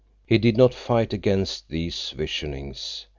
[0.25, 3.05] He did not fight against these visionings.